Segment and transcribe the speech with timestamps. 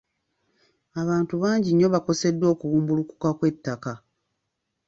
[1.01, 3.93] Abantu bangi nnyo bakoseddwa okubumbulukuka kw'ettaka.